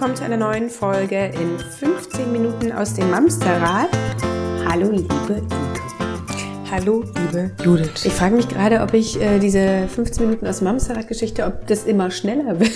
Willkommen 0.00 0.16
zu 0.16 0.24
einer 0.24 0.38
neuen 0.38 0.70
Folge 0.70 1.26
in 1.26 1.58
15 1.58 2.32
Minuten 2.32 2.72
aus 2.72 2.94
dem 2.94 3.10
Mamsterrad. 3.10 3.90
Hallo 4.66 4.90
liebe 4.90 5.14
Ute. 5.14 5.42
Hallo 6.70 7.04
liebe 7.18 7.54
Judith. 7.62 8.06
Ich 8.06 8.14
frage 8.14 8.34
mich 8.34 8.48
gerade, 8.48 8.80
ob 8.80 8.94
ich 8.94 9.20
äh, 9.20 9.38
diese 9.38 9.88
15 9.88 10.24
Minuten 10.24 10.46
aus 10.46 10.60
dem 10.60 10.68
Mamsterrad-Geschichte, 10.68 11.44
ob 11.44 11.66
das 11.66 11.84
immer 11.84 12.10
schneller 12.10 12.58
wird. 12.60 12.72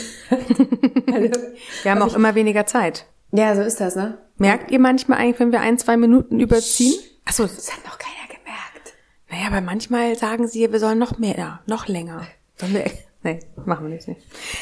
also, 1.10 1.40
wir 1.82 1.90
haben 1.90 2.02
auch 2.02 2.08
ich, 2.08 2.14
immer 2.14 2.34
weniger 2.34 2.66
Zeit. 2.66 3.06
Ja, 3.32 3.56
so 3.56 3.62
ist 3.62 3.80
das, 3.80 3.96
ne? 3.96 4.18
Merkt 4.36 4.70
ihr 4.70 4.78
manchmal 4.78 5.16
eigentlich, 5.16 5.40
wenn 5.40 5.50
wir 5.52 5.62
ein, 5.62 5.78
zwei 5.78 5.96
Minuten 5.96 6.40
überziehen? 6.40 7.00
Achso, 7.24 7.44
das 7.44 7.72
hat 7.72 7.86
noch 7.86 7.96
keiner 7.96 8.28
gemerkt. 8.28 8.92
Naja, 9.30 9.46
aber 9.46 9.62
manchmal 9.62 10.14
sagen 10.16 10.46
sie, 10.46 10.70
wir 10.70 10.78
sollen 10.78 10.98
noch 10.98 11.16
mehr, 11.16 11.60
noch 11.64 11.88
länger. 11.88 12.26
Sollen 12.60 12.74
wir 12.74 12.84
Nee, 13.24 13.40
machen 13.64 13.86
wir 13.86 13.94
nicht. 13.94 14.06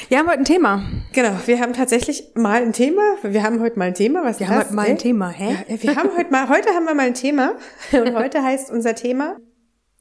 Wir 0.09 0.19
haben 0.19 0.29
heute 0.29 0.39
ein 0.39 0.45
Thema. 0.45 0.85
Genau, 1.13 1.33
wir 1.47 1.61
haben 1.61 1.73
tatsächlich 1.73 2.29
mal 2.37 2.63
ein 2.63 2.73
Thema. 2.73 3.03
Wir 3.25 3.43
haben 3.43 3.61
heute 3.61 3.77
mal 3.77 3.87
ein 3.87 3.95
Thema. 3.95 4.23
Was 4.23 4.39
wir 4.39 4.49
haben 4.49 4.61
heute 4.61 4.73
mal 4.73 4.87
ein 4.87 4.99
Thema, 4.99 5.31
hä? 5.31 5.57
Ja, 5.69 5.83
wir 5.83 5.97
haben 5.97 6.11
heute 6.17 6.31
mal, 6.31 6.49
heute 6.49 6.69
haben 6.71 6.85
wir 6.85 6.95
mal 6.95 7.07
ein 7.07 7.15
Thema. 7.15 7.57
Und 7.93 8.15
heute 8.15 8.41
heißt 8.41 8.71
unser 8.71 8.95
Thema 8.95 9.37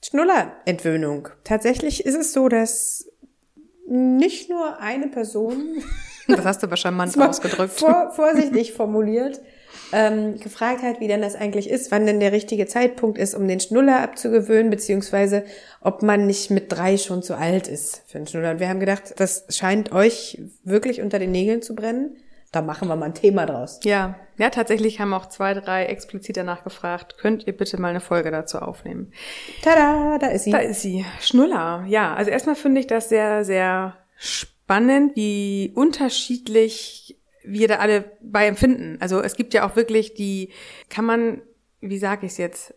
Schnullerentwöhnung. 0.06 1.30
Tatsächlich 1.44 2.06
ist 2.06 2.16
es 2.16 2.34
so, 2.34 2.50
dass 2.50 3.10
nicht 3.88 4.50
nur 4.50 4.80
eine 4.80 5.08
Person. 5.08 5.84
Das 6.28 6.46
hast 6.46 6.62
du 6.62 6.68
aber 6.68 6.78
charmant 6.78 7.20
ausgedrückt. 7.20 7.74
Vor, 7.74 8.12
vorsichtig 8.16 8.72
formuliert 8.72 9.42
ähm, 9.94 10.40
gefragt 10.40 10.84
hat, 10.84 11.00
wie 11.00 11.08
denn 11.08 11.22
das 11.22 11.36
eigentlich 11.36 11.70
ist, 11.70 11.92
wann 11.92 12.06
denn 12.06 12.20
der 12.20 12.32
richtige 12.32 12.66
Zeitpunkt 12.66 13.18
ist, 13.18 13.34
um 13.34 13.48
den 13.48 13.60
Schnuller 13.60 14.02
abzugewöhnen, 14.02 14.70
beziehungsweise 14.70 15.44
ob 15.82 16.02
man 16.04 16.28
nicht 16.28 16.52
mit 16.52 16.72
drei 16.72 16.98
schon 16.98 17.24
zu 17.24 17.36
alt 17.36 17.68
ist 17.68 18.04
für 18.08 18.18
einen 18.18 18.28
Schnuller. 18.28 18.52
Und 18.52 18.60
wir 18.60 18.70
haben 18.70 18.80
gedacht, 18.80 19.14
das 19.18 19.46
scheint 19.50 19.92
euch 19.92 20.42
wirklich 20.64 21.02
unter 21.02 21.20
den 21.20 21.32
Nägeln 21.32 21.62
zu 21.62 21.76
brennen. 21.76 22.18
Da 22.52 22.62
machen 22.62 22.90
wir 22.90 22.98
mal 22.98 23.06
ein 23.06 23.14
Thema 23.14 23.46
draus. 23.46 23.80
Ja, 23.84 24.16
ja, 24.38 24.50
tatsächlich 24.50 25.00
haben 25.00 25.14
auch 25.14 25.28
zwei, 25.28 25.54
drei 25.54 25.86
explizit 25.86 26.36
danach 26.36 26.66
gefragt, 26.66 27.16
könnt 27.18 27.48
ihr 27.48 27.56
bitte 27.56 27.80
mal 27.80 27.90
eine 27.90 28.02
Folge 28.02 28.30
dazu 28.30 28.60
aufnehmen? 28.60 29.14
Tada, 29.62 30.18
da 30.18 30.28
ist 30.28 30.44
sie. 30.44 30.52
Da 30.52 30.58
ist 30.58 30.82
sie. 30.82 31.06
Schnuller. 31.22 31.86
Ja, 31.88 32.14
also 32.14 32.30
erstmal 32.30 32.56
finde 32.56 32.82
ich 32.82 32.88
das 32.88 33.08
sehr, 33.08 33.46
sehr 33.46 33.96
spannend, 34.18 35.16
wie 35.16 35.72
unterschiedlich 35.76 37.21
wir 37.44 37.68
da 37.68 37.78
alle 37.78 38.12
bei 38.22 38.48
empfinden. 38.48 38.98
Also 39.00 39.22
es 39.22 39.36
gibt 39.36 39.54
ja 39.54 39.68
auch 39.68 39.76
wirklich 39.76 40.14
die, 40.14 40.50
kann 40.90 41.06
man, 41.06 41.42
wie 41.80 41.98
sage 41.98 42.26
ich 42.26 42.34
es 42.34 42.38
jetzt, 42.38 42.74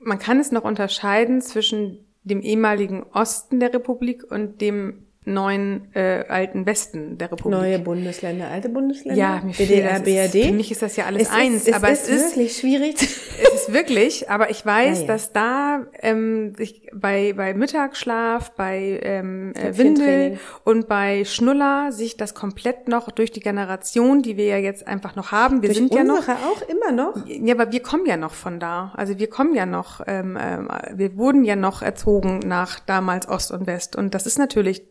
man 0.00 0.18
kann 0.18 0.38
es 0.38 0.52
noch 0.52 0.64
unterscheiden 0.64 1.40
zwischen 1.40 2.04
dem 2.22 2.40
ehemaligen 2.40 3.02
Osten 3.02 3.60
der 3.60 3.72
Republik 3.72 4.24
und 4.30 4.60
dem 4.60 5.07
neuen 5.32 5.94
äh, 5.94 6.24
alten 6.28 6.66
Westen 6.66 7.18
der 7.18 7.32
Republik. 7.32 7.58
Neue 7.58 7.78
Bundesländer, 7.78 8.48
alte 8.48 8.68
Bundesländer? 8.68 9.18
Ja, 9.18 9.40
mir 9.44 9.52
DDR, 9.52 10.00
BRD. 10.00 10.46
Für 10.46 10.52
mich 10.52 10.70
ist 10.70 10.82
das 10.82 10.96
ja 10.96 11.06
alles 11.06 11.22
es 11.22 11.30
eins. 11.30 11.54
Ist, 11.54 11.68
es 11.68 11.74
aber 11.74 11.90
ist 11.90 12.08
es 12.08 12.08
ist 12.08 12.36
wirklich 12.36 12.56
schwierig. 12.56 12.96
Es 13.40 13.62
ist 13.62 13.72
wirklich, 13.72 14.28
aber 14.30 14.50
ich 14.50 14.66
weiß, 14.66 14.98
ja, 14.98 15.02
ja. 15.02 15.06
dass 15.06 15.32
da 15.32 15.86
ähm, 16.00 16.54
sich 16.56 16.88
bei, 16.92 17.32
bei 17.34 17.54
Mittagsschlaf, 17.54 18.50
bei 18.52 18.98
ähm, 19.02 19.52
äh, 19.54 19.76
Windel 19.78 20.38
und 20.64 20.88
bei 20.88 21.24
Schnuller 21.24 21.92
sich 21.92 22.16
das 22.16 22.34
komplett 22.34 22.88
noch 22.88 23.10
durch 23.10 23.30
die 23.30 23.40
Generation, 23.40 24.22
die 24.22 24.36
wir 24.36 24.46
ja 24.46 24.56
jetzt 24.56 24.86
einfach 24.88 25.14
noch 25.14 25.30
haben, 25.30 25.62
wir 25.62 25.68
durch 25.68 25.78
sind 25.78 25.94
ja 25.94 26.02
noch 26.02 26.28
auch 26.28 26.62
immer 26.68 26.90
noch. 26.90 27.14
Ja, 27.26 27.54
aber 27.54 27.70
wir 27.70 27.80
kommen 27.80 28.06
ja 28.06 28.16
noch 28.16 28.34
von 28.34 28.58
da. 28.58 28.92
Also 28.96 29.18
wir 29.18 29.28
kommen 29.28 29.54
ja 29.54 29.66
noch, 29.66 30.00
ähm, 30.06 30.36
ähm, 30.40 30.68
wir 30.94 31.16
wurden 31.16 31.44
ja 31.44 31.54
noch 31.54 31.82
erzogen 31.82 32.40
nach 32.40 32.80
damals 32.80 33.28
Ost 33.28 33.52
und 33.52 33.66
West 33.66 33.94
und 33.94 34.14
das 34.14 34.26
ist 34.26 34.38
natürlich 34.38 34.82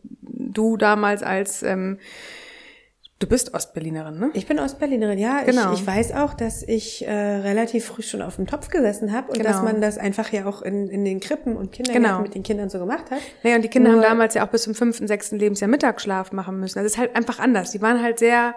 du 0.58 0.76
damals 0.76 1.22
als 1.22 1.62
ähm, 1.62 1.98
Du 3.20 3.26
bist 3.26 3.52
Ostberlinerin, 3.52 4.16
ne? 4.16 4.30
Ich 4.34 4.46
bin 4.46 4.60
Ostberlinerin, 4.60 5.18
ja. 5.18 5.42
Genau. 5.42 5.72
Ich, 5.72 5.80
ich 5.80 5.86
weiß 5.86 6.12
auch, 6.12 6.34
dass 6.34 6.62
ich 6.62 7.04
äh, 7.04 7.12
relativ 7.12 7.86
früh 7.86 8.02
schon 8.02 8.22
auf 8.22 8.36
dem 8.36 8.46
Topf 8.46 8.68
gesessen 8.68 9.12
habe 9.12 9.32
und 9.32 9.38
genau. 9.38 9.50
dass 9.50 9.62
man 9.62 9.80
das 9.80 9.98
einfach 9.98 10.32
ja 10.32 10.46
auch 10.46 10.62
in, 10.62 10.88
in 10.88 11.04
den 11.04 11.18
Krippen 11.18 11.56
und 11.56 11.72
Kindergärten 11.72 12.04
genau. 12.04 12.22
mit 12.22 12.36
den 12.36 12.44
Kindern 12.44 12.70
so 12.70 12.78
gemacht 12.78 13.10
hat. 13.10 13.18
Naja, 13.42 13.56
und 13.56 13.62
die 13.62 13.68
Kinder 13.68 13.90
Nur, 13.90 14.02
haben 14.02 14.08
damals 14.08 14.34
ja 14.34 14.46
auch 14.46 14.50
bis 14.50 14.62
zum 14.62 14.74
fünften, 14.76 15.08
sechsten 15.08 15.36
Lebensjahr 15.36 15.68
Mittagsschlaf 15.68 16.30
machen 16.30 16.60
müssen. 16.60 16.78
Also 16.78 16.86
es 16.86 16.92
ist 16.92 16.98
halt 16.98 17.16
einfach 17.16 17.40
anders. 17.40 17.72
Die 17.72 17.82
waren 17.82 18.00
halt 18.00 18.20
sehr 18.20 18.54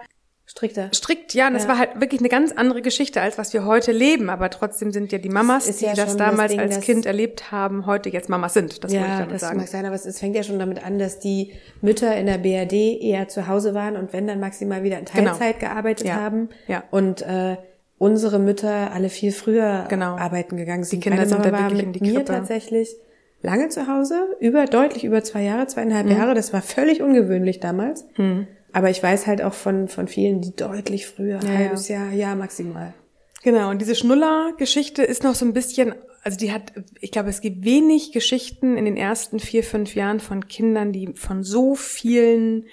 Strikter. 0.52 0.90
Strikt, 0.92 1.32
ja. 1.32 1.46
Und 1.46 1.54
das 1.54 1.66
war 1.66 1.78
halt 1.78 1.98
wirklich 1.98 2.20
eine 2.20 2.28
ganz 2.28 2.52
andere 2.52 2.82
Geschichte, 2.82 3.22
als 3.22 3.38
was 3.38 3.54
wir 3.54 3.64
heute 3.64 3.90
leben. 3.90 4.28
Aber 4.28 4.50
trotzdem 4.50 4.92
sind 4.92 5.10
ja 5.10 5.16
die 5.16 5.30
Mamas, 5.30 5.64
die 5.78 5.86
ja 5.86 5.94
das 5.94 6.18
damals 6.18 6.52
das 6.52 6.60
Ding, 6.60 6.60
als 6.60 6.80
Kind 6.80 7.06
erlebt 7.06 7.50
haben, 7.50 7.86
heute 7.86 8.10
jetzt 8.10 8.28
Mamas 8.28 8.52
sind. 8.52 8.84
Das 8.84 8.92
ja, 8.92 9.00
wollte 9.00 9.12
ich 9.12 9.18
damit 9.18 9.34
das 9.36 9.40
sagen. 9.40 9.56
mag 9.56 9.68
sein. 9.68 9.86
Aber 9.86 9.94
es, 9.94 10.18
fängt 10.18 10.36
ja 10.36 10.42
schon 10.42 10.58
damit 10.58 10.84
an, 10.84 10.98
dass 10.98 11.18
die 11.18 11.52
Mütter 11.80 12.14
in 12.14 12.26
der 12.26 12.36
BRD 12.36 13.00
eher 13.00 13.28
zu 13.28 13.48
Hause 13.48 13.72
waren 13.72 13.96
und 13.96 14.12
wenn 14.12 14.26
dann 14.26 14.40
maximal 14.40 14.82
wieder 14.82 14.98
in 14.98 15.06
genau. 15.06 15.30
Teilzeit 15.30 15.58
genau. 15.58 15.72
gearbeitet 15.72 16.08
ja. 16.08 16.16
haben. 16.16 16.50
Ja. 16.68 16.84
Und 16.90 17.22
äh, 17.22 17.56
unsere 17.96 18.38
Mütter 18.38 18.92
alle 18.92 19.08
viel 19.08 19.32
früher 19.32 19.86
genau. 19.88 20.16
arbeiten 20.16 20.58
gegangen 20.58 20.84
sind. 20.84 21.02
Die 21.02 21.08
Kinder 21.08 21.24
sind 21.26 21.46
da 21.46 21.50
wirklich 21.50 21.82
in 21.82 21.94
die 21.94 22.00
Krippe. 22.00 22.18
mir 22.18 22.24
tatsächlich 22.26 22.94
lange 23.40 23.70
zu 23.70 23.88
Hause, 23.88 24.36
über 24.38 24.66
deutlich 24.66 25.04
über 25.04 25.24
zwei 25.24 25.44
Jahre, 25.44 25.66
zweieinhalb 25.66 26.04
mhm. 26.04 26.12
Jahre. 26.12 26.34
Das 26.34 26.52
war 26.52 26.60
völlig 26.60 27.00
ungewöhnlich 27.00 27.58
damals. 27.58 28.04
Mhm. 28.18 28.48
Aber 28.72 28.90
ich 28.90 29.02
weiß 29.02 29.26
halt 29.26 29.42
auch 29.42 29.54
von, 29.54 29.88
von 29.88 30.08
vielen, 30.08 30.40
die 30.40 30.56
deutlich 30.56 31.06
früher, 31.06 31.40
ja, 31.42 31.48
halbes 31.48 31.88
ja. 31.88 32.04
Jahr, 32.04 32.12
ja 32.12 32.34
maximal. 32.34 32.94
Genau, 33.42 33.70
und 33.70 33.80
diese 33.80 33.94
Schnuller-Geschichte 33.94 35.02
ist 35.02 35.24
noch 35.24 35.34
so 35.34 35.44
ein 35.44 35.52
bisschen, 35.52 35.94
also 36.22 36.38
die 36.38 36.52
hat, 36.52 36.72
ich 37.00 37.10
glaube, 37.10 37.28
es 37.28 37.40
gibt 37.40 37.64
wenig 37.64 38.12
Geschichten 38.12 38.76
in 38.76 38.84
den 38.84 38.96
ersten 38.96 39.40
vier, 39.40 39.64
fünf 39.64 39.94
Jahren 39.94 40.20
von 40.20 40.46
Kindern, 40.46 40.92
die 40.92 41.14
von 41.14 41.42
so 41.42 41.74
vielen 41.74 42.66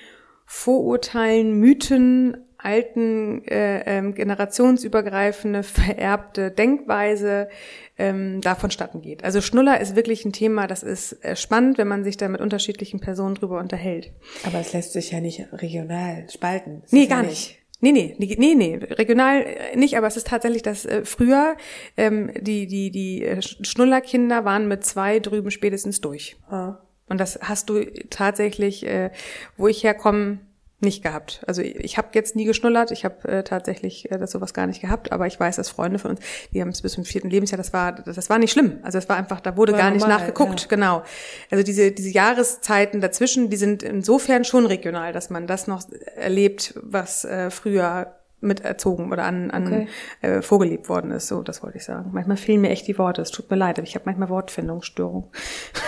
Vorurteilen, 0.46 1.54
Mythen, 1.54 2.38
alten, 2.62 3.46
äh, 3.48 3.80
ähm, 3.86 4.14
generationsübergreifende, 4.14 5.64
vererbte 5.64 6.52
Denkweise 6.52 7.50
ähm, 7.98 8.42
da 8.42 8.56
vonstatten 8.56 9.02
geht. 9.02 9.24
Also 9.24 9.42
Schnuller 9.42 9.80
ist 9.80 9.96
wirklich 9.96 10.26
ein 10.26 10.34
Thema, 10.34 10.68
das 10.68 10.84
ist 10.84 11.14
äh, 11.24 11.36
spannend, 11.36 11.78
wenn 11.78 11.88
man 11.88 12.04
sich 12.04 12.18
da 12.18 12.28
mit 12.28 12.42
unterschiedlichen 12.42 13.00
Personen 13.00 13.36
drüber 13.36 13.60
unterhält. 13.60 14.12
Aber 14.46 14.60
es 14.60 14.74
lässt 14.74 14.94
sich 14.94 15.12
ja 15.12 15.22
nicht 15.22 15.48
regional 15.54 16.30
spalten. 16.30 16.82
Es 16.86 16.92
nee, 16.92 17.08
gar 17.08 17.24
ja 17.24 17.30
nicht. 17.30 17.60
Nee, 17.82 17.94
nee, 17.94 18.16
nee, 18.20 18.56
nee, 18.56 18.76
regional 18.76 19.42
äh, 19.42 19.78
nicht, 19.78 19.98
aber 19.98 20.08
es 20.08 20.18
ist 20.18 20.28
tatsächlich, 20.28 20.64
dass 20.64 20.86
äh, 20.86 21.06
früher 21.06 21.56
ähm, 21.96 22.30
die, 22.38 22.68
die, 22.68 22.92
die 22.92 23.24
äh, 23.24 23.42
Schnullerkinder 23.42 24.44
waren 24.44 24.68
mit 24.68 24.84
zwei 24.84 25.20
drüben 25.20 25.50
spätestens 25.50 26.02
durch. 26.02 26.36
Ah. 26.50 26.80
Und 27.08 27.20
das 27.20 27.40
hast 27.42 27.70
du 27.70 27.86
tatsächlich, 28.10 28.86
äh, 28.86 29.12
wo 29.56 29.68
ich 29.70 29.84
herkomme, 29.84 30.40
nicht 30.82 31.04
gehabt. 31.04 31.42
Also 31.46 31.62
ich 31.62 31.98
habe 31.98 32.10
jetzt 32.14 32.36
nie 32.36 32.46
geschnullert, 32.46 32.92
ich 32.92 33.04
habe 33.04 33.28
äh, 33.28 33.44
tatsächlich 33.44 34.10
äh, 34.12 34.18
das 34.18 34.32
sowas 34.32 34.54
gar 34.54 34.66
nicht 34.66 34.82
gehabt, 34.82 35.12
aber 35.12 35.28
ich 35.28 35.40
weiß, 35.40 35.58
dass 35.58 35.70
Freunde 35.70 36.00
von 36.00 36.12
uns, 36.12 36.20
die 36.54 36.62
haben 36.62 36.70
es 36.70 36.82
bis 36.82 36.94
zum 36.94 37.04
vierten 37.04 37.30
Lebensjahr, 37.30 37.58
das 37.58 37.74
war 37.74 37.92
das 37.92 38.30
war 38.30 38.40
nicht 38.40 38.52
schlimm. 38.52 38.80
Also 38.84 38.98
es 38.98 39.10
war 39.10 39.18
einfach, 39.18 39.42
da 39.42 39.58
wurde 39.58 39.74
war 39.74 39.80
gar 39.80 39.92
nicht 39.92 40.02
normal, 40.02 40.20
nachgeguckt, 40.20 40.62
ja. 40.62 40.68
genau. 40.68 41.04
Also 41.52 41.64
diese 41.64 41.92
diese 41.92 42.10
Jahreszeiten 42.10 43.02
dazwischen, 43.02 43.50
die 43.50 43.58
sind 43.58 43.84
insofern 43.84 44.46
schon 44.46 44.66
regional, 44.66 45.12
dass 45.12 45.30
man 45.30 45.48
das 45.48 45.68
noch 45.68 45.84
erlebt, 46.16 46.74
was 46.82 47.26
äh, 47.26 47.50
früher 47.52 48.19
mit 48.42 48.62
erzogen 48.62 49.12
oder 49.12 49.24
an, 49.24 49.52
an 49.52 49.68
okay. 49.68 49.88
äh, 50.22 50.42
vorgelebt 50.42 50.90
worden 50.90 51.12
ist. 51.12 51.28
So, 51.28 51.42
das 51.42 51.62
wollte 51.64 51.78
ich 51.78 51.84
sagen. 51.84 52.12
Manchmal 52.14 52.38
fehlen 52.38 52.62
mir 52.62 52.70
echt 52.70 52.88
die 52.88 52.98
Worte. 52.98 53.22
Es 53.22 53.32
tut 53.32 53.50
mir 53.50 53.58
leid, 53.58 53.78
aber 53.78 53.88
ich 53.88 53.96
habe 53.96 54.06
manchmal 54.06 54.30
Wortfindungsstörung. 54.30 55.32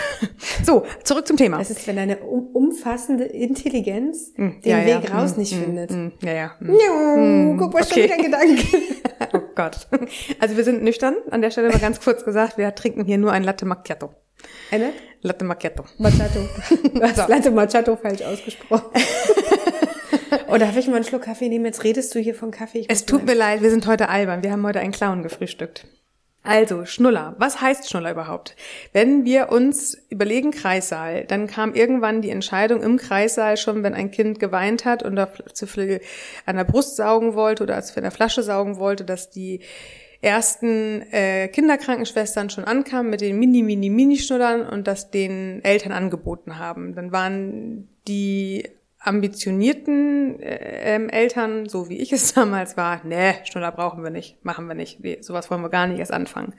so, 0.63 0.85
zurück 1.03 1.27
zum 1.27 1.37
Thema. 1.37 1.57
Das 1.57 1.69
ist, 1.69 1.87
wenn 1.87 1.97
eine 1.97 2.17
um, 2.17 2.47
umfassende 2.47 3.23
Intelligenz 3.25 4.33
mm, 4.35 4.61
den 4.61 4.61
ja, 4.63 4.85
Weg 4.85 5.09
ja. 5.09 5.17
raus 5.17 5.35
mm, 5.35 5.39
nicht 5.39 5.55
mm, 5.55 5.63
findet. 5.63 5.91
Ja, 6.23 6.33
ja. 6.33 6.51
Mm. 6.59 7.57
Guck 7.57 7.73
mal, 7.73 7.83
okay. 7.83 7.93
schon 7.93 8.03
wieder 8.03 8.15
ein 8.15 8.55
Gedanke. 8.55 8.77
oh 9.33 9.41
Gott. 9.55 9.87
Also 10.39 10.57
wir 10.57 10.63
sind 10.63 10.83
nüchtern. 10.83 11.15
An 11.29 11.41
der 11.41 11.51
Stelle 11.51 11.69
mal 11.69 11.79
ganz 11.79 12.01
kurz 12.01 12.25
gesagt, 12.25 12.57
wir 12.57 12.73
trinken 12.75 13.05
hier 13.05 13.17
nur 13.17 13.31
ein 13.31 13.43
Latte 13.43 13.65
Macchiato. 13.65 14.13
Eine? 14.71 14.93
Latte 15.21 15.45
Macchiato. 15.45 15.85
Macchiato. 15.97 16.39
So. 17.15 17.23
Latte 17.27 17.51
Macchiato 17.51 17.95
falsch 17.95 18.21
ausgesprochen. 18.21 18.91
Oder 20.31 20.45
oh, 20.47 20.57
darf 20.57 20.77
ich 20.77 20.87
mal 20.87 20.95
einen 20.95 21.05
Schluck 21.05 21.23
Kaffee 21.23 21.49
nehmen? 21.49 21.65
Jetzt 21.65 21.83
redest 21.83 22.15
du 22.15 22.19
hier 22.19 22.35
von 22.35 22.51
Kaffee. 22.51 22.85
es 22.87 23.05
tut 23.05 23.25
mir 23.25 23.33
leid, 23.33 23.61
wir 23.61 23.69
sind 23.69 23.85
heute 23.85 24.09
albern. 24.09 24.43
Wir 24.43 24.51
haben 24.51 24.65
heute 24.65 24.79
einen 24.79 24.93
Clown 24.93 25.23
gefrühstückt. 25.23 25.85
Also, 26.43 26.85
Schnuller. 26.85 27.35
Was 27.37 27.61
heißt 27.61 27.87
Schnuller 27.87 28.11
überhaupt? 28.11 28.55
Wenn 28.93 29.25
wir 29.25 29.51
uns 29.51 29.95
überlegen 30.09 30.49
Kreissaal, 30.51 31.25
dann 31.25 31.45
kam 31.45 31.75
irgendwann 31.75 32.23
die 32.23 32.31
Entscheidung 32.31 32.81
im 32.81 32.97
Kreissaal 32.97 33.57
schon, 33.57 33.83
wenn 33.83 33.93
ein 33.93 34.09
Kind 34.09 34.39
geweint 34.39 34.83
hat 34.85 35.03
und 35.03 35.19
zu 35.53 35.67
viel 35.67 36.01
an 36.47 36.55
der 36.55 36.63
Brust 36.63 36.95
saugen 36.95 37.35
wollte 37.35 37.63
oder 37.63 37.75
als 37.75 37.91
für 37.91 37.99
eine 37.99 38.09
Flasche 38.09 38.41
saugen 38.41 38.77
wollte, 38.77 39.05
dass 39.05 39.29
die 39.29 39.59
ersten 40.21 41.01
äh, 41.11 41.47
Kinderkrankenschwestern 41.47 42.49
schon 42.49 42.63
ankamen 42.63 43.09
mit 43.11 43.21
den 43.21 43.37
Mini, 43.37 43.61
Mini, 43.61 43.89
Mini-Schnullern 43.89 44.67
und 44.67 44.87
das 44.87 45.11
den 45.11 45.63
Eltern 45.63 45.91
angeboten 45.91 46.57
haben. 46.57 46.95
Dann 46.95 47.11
waren 47.11 47.87
die 48.07 48.67
ambitionierten 49.03 50.39
äh, 50.39 50.95
ähm, 50.95 51.09
Eltern, 51.09 51.67
so 51.67 51.89
wie 51.89 51.97
ich 51.97 52.11
es 52.13 52.33
damals 52.35 52.77
war, 52.77 53.01
nee, 53.03 53.33
Schnuller 53.43 53.71
brauchen 53.71 54.03
wir 54.03 54.11
nicht, 54.11 54.43
machen 54.45 54.67
wir 54.67 54.75
nicht, 54.75 55.03
wir, 55.03 55.23
sowas 55.23 55.49
wollen 55.49 55.61
wir 55.61 55.69
gar 55.69 55.87
nicht 55.87 55.99
erst 55.99 56.13
anfangen. 56.13 56.53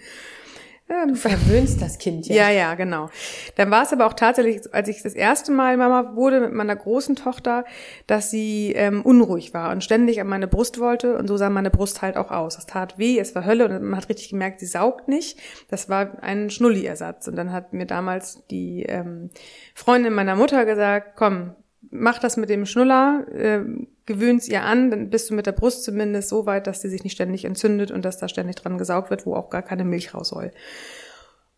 Du 1.07 1.15
verwöhnst 1.15 1.81
das 1.81 1.99
Kind 1.99 2.27
ja. 2.27 2.35
Ja, 2.35 2.51
ja, 2.51 2.75
genau. 2.75 3.09
Dann 3.57 3.71
war 3.71 3.83
es 3.83 3.93
aber 3.95 4.05
auch 4.05 4.13
tatsächlich, 4.13 4.63
als 4.75 4.89
ich 4.89 5.03
das 5.03 5.15
erste 5.15 5.51
Mal 5.51 5.79
Mama 5.79 6.15
wurde 6.17 6.41
mit 6.41 6.53
meiner 6.53 6.77
großen 6.77 7.17
Tochter, 7.17 7.65
dass 8.07 8.31
sie 8.31 8.73
ähm, 8.77 9.01
unruhig 9.01 9.55
war 9.55 9.71
und 9.73 9.83
ständig 9.83 10.21
an 10.21 10.27
meine 10.27 10.49
Brust 10.49 10.81
wollte 10.81 11.17
und 11.17 11.29
so 11.29 11.39
sah 11.39 11.49
meine 11.49 11.71
Brust 11.71 12.03
halt 12.03 12.19
auch 12.19 12.31
aus. 12.31 12.59
Es 12.59 12.67
tat 12.67 12.99
weh, 12.99 13.19
es 13.19 13.35
war 13.35 13.47
Hölle 13.47 13.65
und 13.65 13.83
man 13.83 13.97
hat 13.97 14.11
richtig 14.11 14.29
gemerkt, 14.29 14.61
sie 14.61 14.67
saugt 14.67 15.09
nicht. 15.09 15.39
Das 15.71 15.89
war 15.89 16.23
ein 16.23 16.51
Schnulli-Ersatz. 16.51 17.27
Und 17.27 17.37
dann 17.37 17.53
hat 17.53 17.73
mir 17.73 17.87
damals 17.87 18.47
die 18.49 18.83
ähm, 18.83 19.31
Freundin 19.75 20.13
meiner 20.13 20.37
Mutter 20.37 20.67
gesagt, 20.67 21.17
komm, 21.17 21.55
mach 21.93 22.19
das 22.19 22.37
mit 22.37 22.49
dem 22.49 22.67
Schnuller, 22.67 23.27
äh, 23.33 23.61
gewöhn's 24.07 24.49
ihr 24.49 24.63
an, 24.63 24.91
dann 24.91 25.11
bist 25.11 25.31
du 25.31 25.35
mit 25.35 25.47
der 25.47 25.53
Brust 25.53 25.85
zumindest 25.85 26.29
so 26.29 26.47
weit, 26.47 26.67
dass 26.67 26.81
sie 26.81 26.89
sich 26.89 27.05
nicht 27.05 27.13
ständig 27.13 27.45
entzündet 27.45 27.91
und 27.91 28.05
dass 28.05 28.19
da 28.19 28.29
ständig 28.29 28.57
dran 28.57 28.79
gesaugt 28.79 29.11
wird, 29.11 29.27
wo 29.27 29.35
auch 29.35 29.51
gar 29.51 29.63
keine 29.63 29.85
Milch 29.85 30.15
raus 30.15 30.31
soll. 30.31 30.51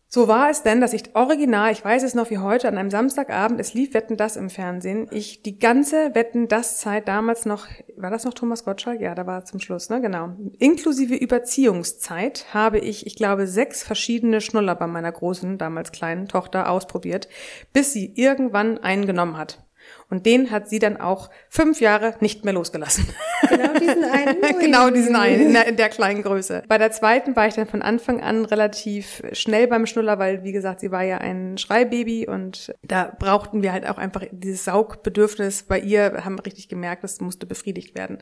So 0.07 0.27
war 0.27 0.49
es 0.49 0.63
denn, 0.63 0.79
dass 0.79 0.93
ich 0.93 1.15
original, 1.15 1.71
ich 1.71 1.83
weiß 1.83 2.03
es 2.03 2.13
noch 2.13 2.29
wie 2.29 2.37
heute, 2.37 2.67
an 2.67 2.77
einem 2.77 2.91
Samstagabend, 2.91 3.59
es 3.59 3.73
lief 3.73 3.93
Wetten 3.93 4.15
das 4.15 4.37
im 4.37 4.49
Fernsehen, 4.49 5.07
ich 5.11 5.41
die 5.41 5.57
ganze 5.57 6.13
Wetten 6.15 6.47
das 6.47 6.77
Zeit 6.79 7.07
damals 7.07 7.45
noch, 7.45 7.67
war 7.97 8.11
das 8.11 8.23
noch 8.23 8.33
Thomas 8.33 8.63
Gottschalk? 8.63 9.01
Ja, 9.01 9.15
da 9.15 9.25
war 9.25 9.43
zum 9.43 9.59
Schluss, 9.59 9.89
ne, 9.89 9.99
genau. 9.99 10.29
Inklusive 10.59 11.15
Überziehungszeit 11.15 12.45
habe 12.53 12.79
ich, 12.79 13.07
ich 13.07 13.15
glaube, 13.15 13.47
sechs 13.47 13.83
verschiedene 13.83 14.39
Schnuller 14.39 14.75
bei 14.75 14.87
meiner 14.87 15.11
großen, 15.11 15.57
damals 15.57 15.91
kleinen 15.91 16.27
Tochter 16.27 16.69
ausprobiert, 16.69 17.27
bis 17.73 17.91
sie 17.91 18.13
irgendwann 18.15 18.77
einen 18.77 19.07
genommen 19.07 19.37
hat. 19.37 19.64
Und 20.09 20.25
den 20.25 20.51
hat 20.51 20.69
sie 20.69 20.79
dann 20.79 20.97
auch 20.97 21.29
fünf 21.49 21.81
Jahre 21.81 22.15
nicht 22.19 22.45
mehr 22.45 22.53
losgelassen. 22.53 23.07
Genau 23.49 23.73
diesen 23.73 24.03
einen. 24.11 24.59
genau 24.59 24.89
diesen 24.89 25.15
einen, 25.15 25.47
in 25.47 25.53
der, 25.53 25.67
in 25.67 25.77
der, 25.77 25.89
kleinen 25.89 26.21
Größe. 26.21 26.63
Bei 26.67 26.77
der 26.77 26.91
zweiten 26.91 27.35
war 27.35 27.47
ich 27.47 27.55
dann 27.55 27.67
von 27.67 27.81
Anfang 27.81 28.21
an 28.21 28.45
relativ 28.45 29.23
schnell 29.31 29.67
beim 29.67 29.85
Schnuller, 29.85 30.19
weil, 30.19 30.43
wie 30.43 30.51
gesagt, 30.51 30.79
sie 30.79 30.91
war 30.91 31.03
ja 31.03 31.17
ein 31.17 31.57
Schreibaby 31.57 32.27
und 32.27 32.73
da 32.83 33.15
brauchten 33.17 33.63
wir 33.63 33.73
halt 33.73 33.87
auch 33.87 33.97
einfach 33.97 34.23
dieses 34.31 34.65
Saugbedürfnis 34.65 35.63
bei 35.63 35.79
ihr, 35.79 36.23
haben 36.23 36.39
richtig 36.39 36.69
gemerkt, 36.69 37.03
das 37.03 37.19
musste 37.21 37.45
befriedigt 37.45 37.95
werden. 37.95 38.19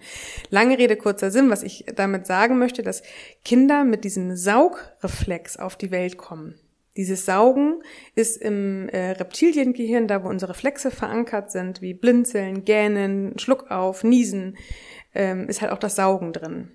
Lange 0.49 0.77
Rede, 0.77 0.95
kurzer 0.95 1.31
Sinn, 1.31 1.49
was 1.49 1.63
ich 1.63 1.85
damit 1.95 2.25
sagen 2.25 2.57
möchte, 2.59 2.81
dass 2.81 3.03
Kinder 3.43 3.83
mit 3.83 4.03
diesem 4.03 4.35
Saugreflex 4.35 5.57
auf 5.57 5.75
die 5.75 5.91
Welt 5.91 6.17
kommen. 6.17 6.55
Dieses 6.95 7.25
Saugen 7.25 7.81
ist 8.13 8.37
im 8.37 8.87
äh, 8.89 9.11
Reptiliengehirn, 9.11 10.07
da 10.07 10.23
wo 10.23 10.29
unsere 10.29 10.51
Reflexe 10.51 10.91
verankert 10.91 11.51
sind, 11.51 11.81
wie 11.81 11.93
Blinzeln, 11.93 12.65
Gähnen, 12.65 13.37
Schluck 13.39 13.71
auf, 13.71 14.03
Niesen, 14.03 14.57
ähm, 15.15 15.49
ist 15.49 15.61
halt 15.61 15.71
auch 15.71 15.79
das 15.79 15.95
Saugen 15.95 16.33
drin. 16.33 16.71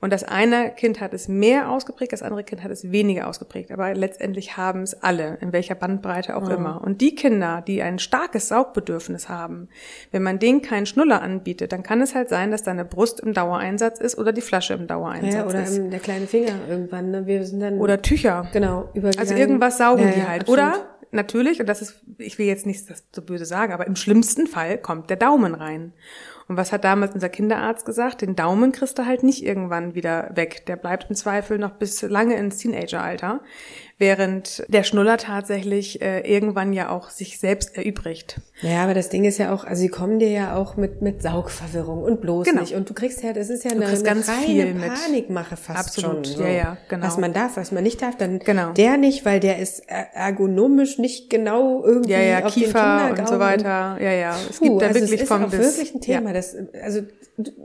Und 0.00 0.12
das 0.12 0.24
eine 0.24 0.70
Kind 0.70 1.00
hat 1.00 1.14
es 1.14 1.28
mehr 1.28 1.70
ausgeprägt, 1.70 2.12
das 2.12 2.22
andere 2.22 2.44
Kind 2.44 2.62
hat 2.62 2.70
es 2.70 2.90
weniger 2.92 3.28
ausgeprägt. 3.28 3.70
Aber 3.70 3.94
letztendlich 3.94 4.56
haben 4.56 4.82
es 4.82 4.94
alle, 5.02 5.38
in 5.40 5.52
welcher 5.52 5.74
Bandbreite 5.74 6.36
auch 6.36 6.48
ja. 6.48 6.56
immer. 6.56 6.82
Und 6.82 7.00
die 7.00 7.14
Kinder, 7.14 7.62
die 7.66 7.82
ein 7.82 7.98
starkes 7.98 8.48
Saugbedürfnis 8.48 9.28
haben, 9.28 9.68
wenn 10.12 10.22
man 10.22 10.38
denen 10.38 10.62
keinen 10.62 10.86
Schnuller 10.86 11.22
anbietet, 11.22 11.72
dann 11.72 11.82
kann 11.82 12.00
es 12.00 12.14
halt 12.14 12.28
sein, 12.28 12.50
dass 12.50 12.62
deine 12.62 12.84
Brust 12.84 13.20
im 13.20 13.32
Dauereinsatz 13.32 14.00
ist 14.00 14.18
oder 14.18 14.32
die 14.32 14.40
Flasche 14.40 14.74
im 14.74 14.86
Dauereinsatz 14.86 15.34
ja, 15.34 15.46
oder 15.46 15.62
ist. 15.62 15.78
Oder 15.78 15.88
der 15.88 16.00
kleine 16.00 16.26
Finger 16.26 16.52
irgendwann. 16.68 17.10
Ne? 17.10 17.26
Wir 17.26 17.44
sind 17.44 17.60
dann 17.60 17.78
oder 17.78 18.02
Tücher. 18.02 18.48
Genau. 18.52 18.90
Also 19.18 19.34
irgendwas 19.34 19.78
saugen 19.78 20.04
ja, 20.04 20.10
die 20.10 20.22
halt. 20.22 20.42
Absolut. 20.42 20.60
Oder 20.60 20.86
natürlich, 21.12 21.60
und 21.60 21.68
das 21.68 21.82
ist, 21.82 21.96
ich 22.18 22.38
will 22.38 22.46
jetzt 22.46 22.66
nichts 22.66 22.86
so 23.12 23.22
böse 23.22 23.44
sagen, 23.44 23.72
aber 23.72 23.86
im 23.86 23.96
schlimmsten 23.96 24.46
Fall 24.46 24.78
kommt 24.78 25.10
der 25.10 25.16
Daumen 25.16 25.54
rein. 25.54 25.92
Und 26.48 26.56
was 26.56 26.70
hat 26.70 26.84
damals 26.84 27.12
unser 27.12 27.28
Kinderarzt 27.28 27.84
gesagt? 27.84 28.22
Den 28.22 28.36
Daumen 28.36 28.70
kriegst 28.70 28.98
du 28.98 29.06
halt 29.06 29.24
nicht 29.24 29.44
irgendwann 29.44 29.94
wieder 29.94 30.30
weg. 30.34 30.64
Der 30.66 30.76
bleibt 30.76 31.10
im 31.10 31.16
Zweifel 31.16 31.58
noch 31.58 31.72
bis 31.72 32.02
lange 32.02 32.36
ins 32.36 32.58
Teenageralter 32.58 33.40
während 33.98 34.64
der 34.68 34.82
Schnuller 34.82 35.16
tatsächlich 35.16 36.02
äh, 36.02 36.20
irgendwann 36.20 36.74
ja 36.74 36.90
auch 36.90 37.08
sich 37.08 37.38
selbst 37.38 37.76
erübrigt. 37.76 38.40
Ja, 38.60 38.84
aber 38.84 38.92
das 38.92 39.08
Ding 39.08 39.24
ist 39.24 39.38
ja 39.38 39.54
auch, 39.54 39.64
also 39.64 39.80
sie 39.80 39.88
kommen 39.88 40.18
dir 40.18 40.30
ja 40.30 40.54
auch 40.54 40.76
mit 40.76 41.00
mit 41.00 41.22
Saugverwirrung 41.22 42.02
und 42.02 42.20
bloß 42.20 42.46
genau. 42.46 42.60
nicht 42.60 42.74
und 42.74 42.88
du 42.90 42.94
kriegst 42.94 43.22
ja, 43.22 43.32
das 43.32 43.48
ist 43.48 43.64
ja 43.64 43.70
eine, 43.70 43.86
eine 43.86 44.02
ganz 44.02 44.28
reine 44.28 44.74
Panikmache 44.74 45.56
fast 45.56 45.78
Absolut. 45.78 46.26
schon. 46.26 46.36
So. 46.36 46.42
Ja, 46.42 46.50
ja, 46.50 46.76
genau. 46.88 47.06
Was 47.06 47.16
man 47.16 47.32
darf, 47.32 47.56
was 47.56 47.72
man 47.72 47.82
nicht 47.82 48.02
darf, 48.02 48.16
dann 48.16 48.38
genau. 48.40 48.72
der 48.72 48.98
nicht, 48.98 49.24
weil 49.24 49.40
der 49.40 49.58
ist 49.58 49.82
ergonomisch 49.88 50.98
nicht 50.98 51.30
genau 51.30 51.82
irgendwie 51.82 52.12
ja, 52.12 52.20
ja, 52.20 52.44
auf 52.44 52.52
Kiefer 52.52 53.14
und 53.18 53.28
so 53.28 53.38
weiter. 53.38 53.98
Ja, 54.00 54.12
ja, 54.12 54.36
es 54.50 54.58
Puh, 54.58 54.64
gibt 54.64 54.82
da 54.82 54.86
also 54.88 55.00
wirklich 55.00 55.14
es 55.14 55.22
ist 55.22 55.28
vom 55.28 55.44
auch 55.44 55.50
bis, 55.50 55.60
wirklich 55.60 55.94
ein 55.94 56.00
Thema, 56.02 56.28
ja. 56.28 56.34
das 56.34 56.54
also 56.82 57.00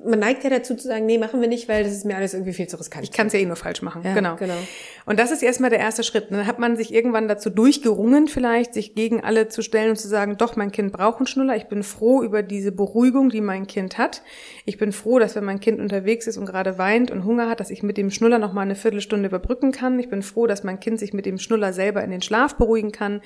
man 0.05 0.19
neigt 0.19 0.43
ja 0.43 0.49
dazu 0.49 0.75
zu 0.75 0.87
sagen, 0.87 1.05
nee, 1.05 1.17
machen 1.17 1.39
wir 1.39 1.47
nicht, 1.47 1.69
weil 1.69 1.83
das 1.83 1.93
ist 1.93 2.03
mir 2.03 2.17
alles 2.17 2.33
irgendwie 2.33 2.51
viel 2.51 2.67
zu 2.67 2.77
riskant. 2.77 3.05
Ich 3.05 3.11
kann 3.11 3.27
es 3.27 3.33
ja 3.33 3.39
eh 3.39 3.45
nur 3.45 3.55
falsch 3.55 3.81
machen. 3.81 4.01
Ja, 4.03 4.13
genau. 4.13 4.35
genau. 4.35 4.57
Und 5.05 5.17
das 5.17 5.31
ist 5.31 5.41
erstmal 5.43 5.69
der 5.69 5.79
erste 5.79 6.03
Schritt. 6.03 6.20
Dann 6.29 6.45
hat 6.45 6.59
man 6.59 6.75
sich 6.75 6.93
irgendwann 6.93 7.27
dazu 7.27 7.49
durchgerungen, 7.49 8.27
vielleicht 8.27 8.73
sich 8.73 8.95
gegen 8.95 9.23
alle 9.23 9.47
zu 9.47 9.61
stellen 9.61 9.91
und 9.91 9.95
zu 9.95 10.07
sagen, 10.07 10.37
doch, 10.37 10.55
mein 10.55 10.71
Kind 10.71 10.93
braucht 10.93 11.17
einen 11.17 11.27
Schnuller. 11.27 11.55
Ich 11.55 11.65
bin 11.65 11.83
froh 11.83 12.21
über 12.23 12.43
diese 12.43 12.71
Beruhigung, 12.71 13.29
die 13.29 13.41
mein 13.41 13.67
Kind 13.67 13.97
hat. 13.97 14.21
Ich 14.65 14.77
bin 14.77 14.91
froh, 14.91 15.19
dass 15.19 15.35
wenn 15.35 15.45
mein 15.45 15.59
Kind 15.59 15.79
unterwegs 15.79 16.27
ist 16.27 16.37
und 16.37 16.45
gerade 16.45 16.77
weint 16.77 17.11
und 17.11 17.25
Hunger 17.25 17.49
hat, 17.49 17.59
dass 17.59 17.69
ich 17.69 17.83
mit 17.83 17.97
dem 17.97 18.11
Schnuller 18.11 18.39
noch 18.39 18.53
mal 18.53 18.61
eine 18.61 18.75
Viertelstunde 18.75 19.27
überbrücken 19.27 19.71
kann. 19.71 19.99
Ich 19.99 20.09
bin 20.09 20.21
froh, 20.21 20.47
dass 20.47 20.63
mein 20.63 20.79
Kind 20.79 20.99
sich 20.99 21.13
mit 21.13 21.25
dem 21.25 21.37
Schnuller 21.37 21.73
selber 21.73 22.03
in 22.03 22.11
den 22.11 22.21
Schlaf 22.21 22.55
beruhigen 22.55 22.91
kann. 22.91 23.21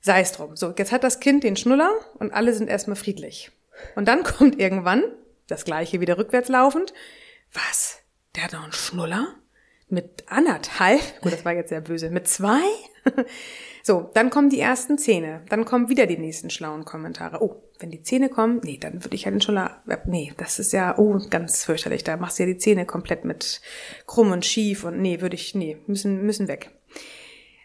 Sei 0.00 0.20
es 0.20 0.32
drum. 0.32 0.56
So, 0.56 0.72
jetzt 0.76 0.92
hat 0.92 1.04
das 1.04 1.20
Kind 1.20 1.44
den 1.44 1.56
Schnuller 1.56 1.90
und 2.18 2.32
alle 2.32 2.54
sind 2.54 2.68
erstmal 2.68 2.96
friedlich. 2.96 3.50
Und 3.96 4.08
dann 4.08 4.22
kommt 4.24 4.60
irgendwann 4.60 5.04
das 5.46 5.64
gleiche 5.64 6.00
wieder 6.00 6.18
rückwärts 6.18 6.48
laufend. 6.48 6.92
Was? 7.52 7.98
Der 8.36 8.44
hat 8.44 8.52
noch 8.52 8.64
einen 8.64 8.72
Schnuller? 8.72 9.34
Mit 9.90 10.24
anderthalb? 10.28 11.00
Gut, 11.20 11.32
das 11.32 11.44
war 11.44 11.52
jetzt 11.52 11.68
sehr 11.68 11.80
böse. 11.80 12.10
Mit 12.10 12.28
zwei? 12.28 12.62
so, 13.82 14.10
dann 14.14 14.30
kommen 14.30 14.48
die 14.48 14.60
ersten 14.60 14.98
Zähne. 14.98 15.42
Dann 15.48 15.64
kommen 15.64 15.88
wieder 15.88 16.06
die 16.06 16.18
nächsten 16.18 16.48
schlauen 16.48 16.84
Kommentare. 16.84 17.42
Oh, 17.42 17.62
wenn 17.78 17.90
die 17.90 18.02
Zähne 18.02 18.28
kommen, 18.28 18.60
nee, 18.62 18.78
dann 18.78 19.04
würde 19.04 19.16
ich 19.16 19.24
ja 19.24 19.30
den 19.30 19.40
Schnuller, 19.40 19.82
nee, 20.06 20.32
das 20.36 20.58
ist 20.58 20.72
ja, 20.72 20.96
oh, 20.98 21.18
ganz 21.28 21.64
fürchterlich. 21.64 22.04
Da 22.04 22.16
machst 22.16 22.38
du 22.38 22.44
ja 22.44 22.46
die 22.46 22.58
Zähne 22.58 22.86
komplett 22.86 23.24
mit 23.24 23.60
krumm 24.06 24.32
und 24.32 24.46
schief 24.46 24.84
und 24.84 25.00
nee, 25.00 25.20
würde 25.20 25.34
ich, 25.34 25.54
nee, 25.54 25.78
müssen, 25.86 26.22
müssen 26.24 26.46
weg. 26.46 26.70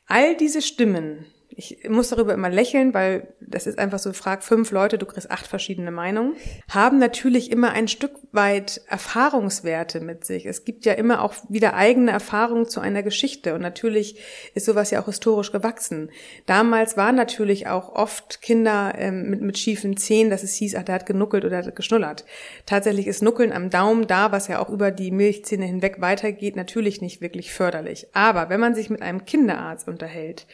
All 0.07 0.35
diese 0.35 0.61
Stimmen, 0.61 1.25
ich 1.57 1.87
muss 1.89 2.09
darüber 2.09 2.33
immer 2.33 2.49
lächeln, 2.49 2.93
weil 2.93 3.33
das 3.39 3.65
ist 3.65 3.79
einfach 3.79 3.99
so, 3.99 4.11
frag 4.11 4.43
fünf 4.43 4.71
Leute, 4.71 4.97
du 4.97 5.05
kriegst 5.05 5.31
acht 5.31 5.47
verschiedene 5.47 5.91
Meinungen, 5.91 6.35
haben 6.69 6.99
natürlich 6.99 7.51
immer 7.51 7.71
ein 7.71 7.87
Stück 7.87 8.11
weit 8.33 8.81
Erfahrungswerte 8.87 10.01
mit 10.01 10.25
sich. 10.25 10.45
Es 10.45 10.65
gibt 10.65 10.85
ja 10.85 10.93
immer 10.93 11.21
auch 11.21 11.33
wieder 11.47 11.75
eigene 11.75 12.11
Erfahrungen 12.11 12.67
zu 12.67 12.81
einer 12.81 13.03
Geschichte 13.03 13.55
und 13.55 13.61
natürlich 13.61 14.19
ist 14.53 14.65
sowas 14.65 14.91
ja 14.91 15.01
auch 15.01 15.05
historisch 15.05 15.51
gewachsen. 15.51 16.11
Damals 16.45 16.97
waren 16.97 17.15
natürlich 17.15 17.67
auch 17.67 17.95
oft 17.95 18.41
Kinder 18.41 18.93
ähm, 18.97 19.29
mit, 19.29 19.41
mit 19.41 19.57
schiefen 19.57 19.95
Zähnen, 19.95 20.29
dass 20.29 20.43
es 20.43 20.55
hieß, 20.55 20.75
ach, 20.75 20.83
der 20.83 20.95
hat 20.95 21.05
genuckelt 21.05 21.45
oder 21.45 21.57
hat 21.57 21.75
geschnullert. 21.75 22.25
Tatsächlich 22.65 23.07
ist 23.07 23.23
Nuckeln 23.23 23.53
am 23.53 23.69
Daumen 23.69 24.07
da, 24.07 24.33
was 24.33 24.49
ja 24.49 24.59
auch 24.59 24.69
über 24.69 24.91
die 24.91 25.11
Milchzähne 25.11 25.65
hinweg 25.65 26.01
weitergeht, 26.01 26.57
natürlich 26.57 27.01
nicht 27.01 27.21
wirklich 27.21 27.53
förderlich. 27.53 28.07
Aber 28.13 28.49
wenn 28.49 28.59
man 28.59 28.75
sich 28.75 28.89
mit 28.89 29.01
einem 29.01 29.25
Kinderarzt 29.25 29.87
unterhält, 29.87 30.45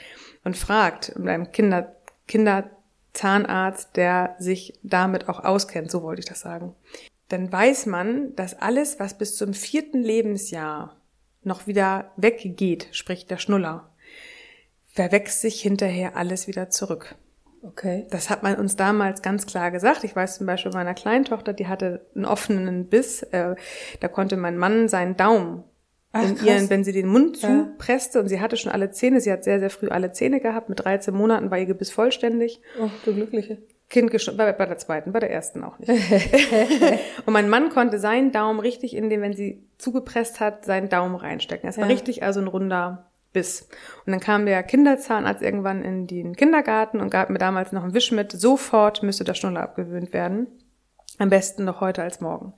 und 0.44 0.58
fragt, 0.58 1.18
mit 1.18 1.30
einem 1.30 1.52
Kinder, 1.52 1.96
Kinderzahnarzt, 2.28 3.96
der 3.96 4.36
sich 4.40 4.80
damit 4.84 5.30
auch 5.30 5.44
auskennt, 5.44 5.92
so 5.92 6.02
wollte 6.04 6.22
ich 6.22 6.26
das 6.26 6.42
sagen, 6.42 6.76
dann 7.30 7.52
weiß 7.52 7.86
man, 7.86 8.36
dass 8.36 8.60
alles, 8.60 9.00
was 9.00 9.18
bis 9.18 9.38
zum 9.38 9.54
vierten 9.54 10.02
Lebensjahr 10.02 10.98
noch 11.44 11.68
wieder 11.68 12.12
weggeht, 12.18 12.88
sprich 12.92 13.26
der 13.26 13.38
Schnuller, 13.38 13.90
verwächst 14.94 15.42
sich 15.42 15.62
hinterher 15.62 16.18
alles 16.18 16.48
wieder 16.48 16.70
zurück. 16.70 17.16
Okay. 17.64 18.08
Das 18.10 18.30
hat 18.30 18.44
man 18.44 18.56
uns 18.56 18.76
damals 18.76 19.22
ganz 19.22 19.46
klar 19.46 19.72
gesagt. 19.72 20.04
Ich 20.04 20.16
weiß 20.16 20.38
zum 20.38 20.48
Beispiel 20.48 20.72
meiner 20.72 20.96
Kleintochter, 20.96 21.54
die 21.54 21.68
hatte 21.68 22.06
einen 22.16 22.26
offenen 22.26 22.88
Biss. 22.88 23.22
Äh, 23.24 23.56
da 24.00 24.08
konnte 24.08 24.36
mein 24.36 24.58
Mann 24.58 24.90
seinen 24.90 25.16
Daumen 25.16 25.64
Ach, 26.14 26.24
in 26.24 26.46
ihren, 26.46 26.70
wenn 26.70 26.84
sie 26.84 26.92
den 26.92 27.08
Mund 27.08 27.38
zupresste 27.38 28.20
und 28.20 28.28
sie 28.28 28.42
hatte 28.42 28.58
schon 28.58 28.72
alle 28.72 28.92
Zähne, 28.92 29.22
sie 29.22 29.32
hat 29.32 29.46
sehr, 29.46 29.60
sehr 29.60 29.70
früh 29.70 29.88
alle 29.88 30.12
Zähne 30.12 30.42
gehabt, 30.42 30.68
mit 30.68 30.84
13 30.84 31.14
Monaten 31.14 31.52
war 31.52 31.58
ihr 31.58 31.66
Gebiss 31.66 31.92
vollständig. 31.92 32.62
Oh, 32.80 32.90
du 33.06 33.14
Glückliche. 33.14 33.60
Kind 33.90 34.12
geschnitten, 34.12 34.38
bei, 34.38 34.52
bei 34.54 34.66
der 34.66 34.78
zweiten, 34.78 35.12
bei 35.12 35.20
der 35.20 35.32
ersten 35.32 35.64
auch 35.64 35.78
nicht. 35.80 35.90
und 37.26 37.34
mein 37.34 37.50
Mann 37.50 37.70
konnte 37.70 38.00
seinen 38.00 38.32
Daumen 38.32 38.60
richtig 38.60 38.96
in 38.96 39.10
den, 39.10 39.22
wenn 39.22 39.34
sie 39.34 39.68
zugepresst 39.78 40.40
hat, 40.40 40.66
seinen 40.66 40.90
Daumen 40.90 41.16
reinstecken. 41.16 41.68
Das 41.68 41.78
war 41.78 41.86
ja. 41.86 41.92
richtig 41.92 42.24
also 42.24 42.40
ein 42.40 42.48
runder 42.48 43.12
Biss. 43.34 43.68
Und 44.06 44.12
dann 44.12 44.20
kam 44.20 44.46
der 44.46 44.64
Kinderzahnarzt 44.64 45.42
irgendwann 45.42 45.84
in 45.84 46.08
den 46.08 46.36
Kindergarten 46.36 47.00
und 47.00 47.10
gab 47.10 47.30
mir 47.30 47.38
damals 47.38 47.72
noch 47.72 47.84
einen 47.84 47.94
Wisch 47.94 48.12
mit, 48.12 48.32
sofort 48.32 49.04
müsste 49.04 49.24
der 49.24 49.34
Schnuller 49.34 49.62
abgewöhnt 49.62 50.14
werden. 50.14 50.48
Am 51.20 51.30
besten 51.30 51.66
noch 51.66 51.82
heute 51.82 52.02
als 52.02 52.22
morgen. 52.22 52.54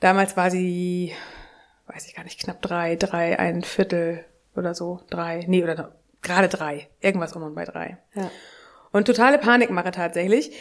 Damals 0.00 0.36
war 0.36 0.50
sie 0.50 1.12
weiß 1.96 2.06
ich 2.06 2.14
gar 2.14 2.24
nicht, 2.24 2.38
knapp 2.38 2.60
drei, 2.60 2.94
drei, 2.94 3.38
ein 3.38 3.62
Viertel 3.62 4.22
oder 4.54 4.74
so, 4.74 5.00
drei, 5.08 5.44
nee, 5.46 5.62
oder 5.62 5.92
gerade 6.20 6.48
drei, 6.48 6.88
irgendwas 7.00 7.32
um 7.32 7.42
und 7.42 7.54
bei 7.54 7.64
drei. 7.64 7.96
Ja. 8.14 8.30
Und 8.92 9.06
totale 9.06 9.38
Panikmache 9.38 9.92
tatsächlich. 9.92 10.52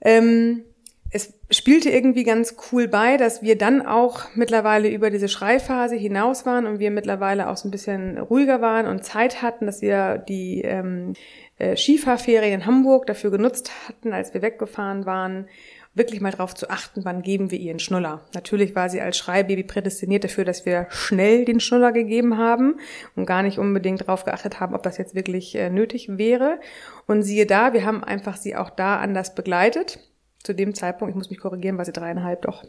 Ähm, 0.00 0.62
es 1.10 1.32
spielte 1.50 1.90
irgendwie 1.90 2.22
ganz 2.22 2.56
cool 2.70 2.86
bei, 2.86 3.16
dass 3.16 3.42
wir 3.42 3.58
dann 3.58 3.84
auch 3.84 4.26
mittlerweile 4.34 4.88
über 4.88 5.10
diese 5.10 5.28
Schreiphase 5.28 5.96
hinaus 5.96 6.46
waren 6.46 6.66
und 6.66 6.78
wir 6.78 6.92
mittlerweile 6.92 7.48
auch 7.48 7.56
so 7.56 7.66
ein 7.66 7.72
bisschen 7.72 8.18
ruhiger 8.18 8.60
waren 8.60 8.86
und 8.86 9.04
Zeit 9.04 9.42
hatten, 9.42 9.66
dass 9.66 9.82
wir 9.82 10.18
die 10.18 10.62
ähm, 10.62 11.14
äh, 11.58 11.76
Skifahrferien 11.76 12.60
in 12.60 12.66
Hamburg 12.66 13.06
dafür 13.06 13.32
genutzt 13.32 13.72
hatten, 13.88 14.12
als 14.12 14.34
wir 14.34 14.42
weggefahren 14.42 15.04
waren, 15.04 15.48
wirklich 15.94 16.20
mal 16.20 16.32
darauf 16.32 16.54
zu 16.54 16.70
achten, 16.70 17.04
wann 17.04 17.22
geben 17.22 17.50
wir 17.50 17.58
ihr 17.58 17.70
einen 17.70 17.78
Schnuller. 17.78 18.22
Natürlich 18.34 18.74
war 18.74 18.88
sie 18.88 19.00
als 19.00 19.16
Schreibaby 19.16 19.62
prädestiniert 19.62 20.24
dafür, 20.24 20.44
dass 20.44 20.66
wir 20.66 20.86
schnell 20.90 21.44
den 21.44 21.60
Schnuller 21.60 21.92
gegeben 21.92 22.36
haben 22.36 22.80
und 23.14 23.26
gar 23.26 23.42
nicht 23.42 23.58
unbedingt 23.58 24.02
darauf 24.02 24.24
geachtet 24.24 24.60
haben, 24.60 24.74
ob 24.74 24.82
das 24.82 24.98
jetzt 24.98 25.14
wirklich 25.14 25.54
äh, 25.54 25.70
nötig 25.70 26.08
wäre. 26.18 26.60
Und 27.06 27.22
siehe 27.22 27.46
da, 27.46 27.72
wir 27.72 27.84
haben 27.84 28.02
einfach 28.02 28.36
sie 28.36 28.56
auch 28.56 28.70
da 28.70 28.98
anders 28.98 29.34
begleitet 29.34 30.00
zu 30.44 30.52
dem 30.52 30.74
Zeitpunkt, 30.74 31.10
ich 31.10 31.16
muss 31.16 31.30
mich 31.30 31.40
korrigieren, 31.40 31.78
war 31.78 31.84
sie 31.84 31.92
dreieinhalb 31.92 32.42
doch. 32.42 32.64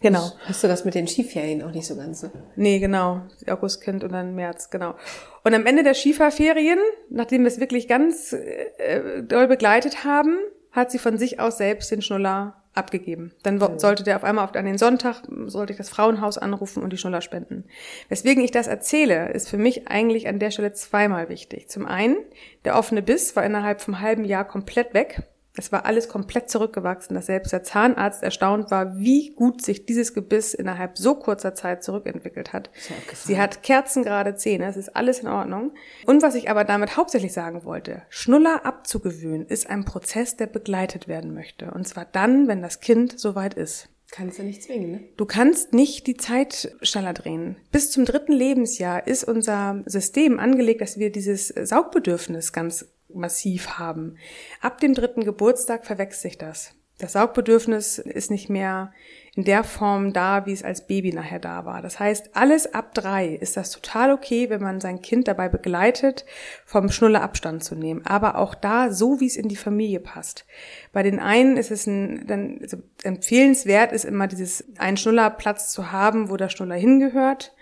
Genau. 0.00 0.32
Hast 0.46 0.64
du 0.64 0.68
das 0.68 0.84
mit 0.84 0.96
den 0.96 1.06
Skiferien 1.06 1.62
auch 1.62 1.70
nicht 1.70 1.86
so 1.86 1.94
ganz 1.94 2.20
so? 2.20 2.30
Nee, 2.56 2.80
genau. 2.80 3.22
Augustkind 3.46 4.02
und 4.02 4.12
dann 4.12 4.34
März, 4.34 4.68
genau. 4.70 4.96
Und 5.44 5.54
am 5.54 5.64
Ende 5.64 5.84
der 5.84 5.94
Skifahrferien, 5.94 6.80
nachdem 7.08 7.42
wir 7.42 7.48
es 7.48 7.60
wirklich 7.60 7.86
ganz 7.86 8.32
äh, 8.32 9.22
doll 9.22 9.46
begleitet 9.46 10.04
haben, 10.04 10.38
hat 10.72 10.90
sie 10.90 10.98
von 10.98 11.18
sich 11.18 11.38
aus 11.38 11.58
selbst 11.58 11.90
den 11.90 12.02
Schnuller 12.02 12.62
abgegeben. 12.74 13.32
Dann 13.42 13.56
mhm. 13.56 13.78
sollte 13.78 14.02
der 14.02 14.16
auf 14.16 14.24
einmal 14.24 14.44
auf, 14.44 14.54
an 14.54 14.64
den 14.64 14.78
Sonntag, 14.78 15.22
sollte 15.46 15.72
ich 15.72 15.76
das 15.76 15.90
Frauenhaus 15.90 16.38
anrufen 16.38 16.82
und 16.82 16.92
die 16.92 16.96
Schnuller 16.96 17.20
spenden. 17.20 17.64
Weswegen 18.08 18.42
ich 18.42 18.50
das 18.50 18.66
erzähle, 18.66 19.30
ist 19.32 19.48
für 19.48 19.58
mich 19.58 19.88
eigentlich 19.88 20.26
an 20.26 20.38
der 20.38 20.50
Stelle 20.50 20.72
zweimal 20.72 21.28
wichtig. 21.28 21.68
Zum 21.68 21.86
einen, 21.86 22.16
der 22.64 22.76
offene 22.76 23.02
Biss 23.02 23.36
war 23.36 23.44
innerhalb 23.44 23.80
vom 23.80 24.00
halben 24.00 24.24
Jahr 24.24 24.46
komplett 24.46 24.94
weg. 24.94 25.22
Es 25.54 25.70
war 25.70 25.84
alles 25.84 26.08
komplett 26.08 26.48
zurückgewachsen, 26.48 27.14
dass 27.14 27.26
selbst 27.26 27.52
der 27.52 27.62
Zahnarzt 27.62 28.22
erstaunt 28.22 28.70
war, 28.70 28.98
wie 28.98 29.34
gut 29.34 29.62
sich 29.62 29.84
dieses 29.84 30.14
Gebiss 30.14 30.54
innerhalb 30.54 30.96
so 30.96 31.14
kurzer 31.14 31.54
Zeit 31.54 31.84
zurückentwickelt 31.84 32.54
hat. 32.54 32.70
Sie 33.14 33.38
hat 33.38 33.62
kerzengerade 33.62 34.34
Zähne, 34.34 34.66
es 34.66 34.78
ist 34.78 34.96
alles 34.96 35.20
in 35.20 35.28
Ordnung. 35.28 35.72
Und 36.06 36.22
was 36.22 36.34
ich 36.34 36.48
aber 36.48 36.64
damit 36.64 36.96
hauptsächlich 36.96 37.34
sagen 37.34 37.64
wollte, 37.64 38.02
Schnuller 38.08 38.64
abzugewöhnen 38.64 39.46
ist 39.46 39.68
ein 39.68 39.84
Prozess, 39.84 40.36
der 40.36 40.46
begleitet 40.46 41.06
werden 41.06 41.34
möchte. 41.34 41.70
Und 41.70 41.86
zwar 41.86 42.06
dann, 42.06 42.48
wenn 42.48 42.62
das 42.62 42.80
Kind 42.80 43.18
soweit 43.18 43.54
ist. 43.54 43.88
Kannst 44.10 44.38
du 44.38 44.42
nicht 44.42 44.62
zwingen, 44.62 44.90
ne? 44.90 45.00
Du 45.16 45.24
kannst 45.24 45.72
nicht 45.72 46.06
die 46.06 46.18
Zeit 46.18 46.76
schneller 46.82 47.14
drehen. 47.14 47.56
Bis 47.70 47.90
zum 47.90 48.04
dritten 48.04 48.32
Lebensjahr 48.32 49.06
ist 49.06 49.24
unser 49.24 49.82
System 49.86 50.38
angelegt, 50.38 50.82
dass 50.82 50.98
wir 50.98 51.10
dieses 51.10 51.48
Saugbedürfnis 51.48 52.52
ganz 52.52 52.86
massiv 53.14 53.78
haben. 53.78 54.16
Ab 54.60 54.80
dem 54.80 54.94
dritten 54.94 55.24
Geburtstag 55.24 55.84
verwechselt 55.84 56.22
sich 56.22 56.38
das. 56.38 56.74
Das 56.98 57.14
Saugbedürfnis 57.14 57.98
ist 57.98 58.30
nicht 58.30 58.48
mehr 58.48 58.92
in 59.34 59.44
der 59.44 59.64
Form 59.64 60.12
da, 60.12 60.46
wie 60.46 60.52
es 60.52 60.62
als 60.62 60.86
Baby 60.86 61.12
nachher 61.12 61.40
da 61.40 61.64
war. 61.64 61.82
Das 61.82 61.98
heißt, 61.98 62.36
alles 62.36 62.74
ab 62.74 62.94
drei 62.94 63.28
ist 63.28 63.56
das 63.56 63.70
total 63.70 64.12
okay, 64.12 64.50
wenn 64.50 64.62
man 64.62 64.80
sein 64.80 65.00
Kind 65.02 65.26
dabei 65.26 65.48
begleitet, 65.48 66.24
vom 66.64 66.90
Schnuller 66.90 67.22
Abstand 67.22 67.64
zu 67.64 67.74
nehmen. 67.74 68.06
Aber 68.06 68.36
auch 68.36 68.54
da, 68.54 68.92
so 68.92 69.18
wie 69.20 69.26
es 69.26 69.36
in 69.36 69.48
die 69.48 69.56
Familie 69.56 69.98
passt. 69.98 70.44
Bei 70.92 71.02
den 71.02 71.18
einen 71.18 71.56
ist 71.56 71.72
es 71.72 71.88
ein, 71.88 72.26
dann, 72.26 72.58
also 72.62 72.76
empfehlenswert 73.02 73.90
ist 73.90 74.04
immer 74.04 74.28
dieses, 74.28 74.64
einen 74.78 74.96
Schnullerplatz 74.96 75.72
zu 75.72 75.90
haben, 75.90 76.30
wo 76.30 76.36
der 76.36 76.50
Schnuller 76.50 76.76
hingehört. 76.76 77.52